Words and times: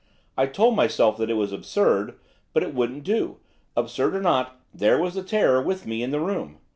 I 0.35 0.47
told 0.47 0.75
myself 0.75 1.15
that 1.17 1.29
it 1.29 1.35
was 1.35 1.53
absurd, 1.53 2.15
but 2.53 2.63
it 2.63 2.73
wouldn't 2.73 3.03
do; 3.03 3.37
absurd 3.77 4.15
or 4.15 4.21
not, 4.23 4.59
there 4.73 4.97
was 4.97 5.13
the 5.13 5.21
terror 5.21 5.61
with 5.61 5.85
me 5.85 6.01
in 6.01 6.09
the 6.09 6.19
room. 6.19 6.57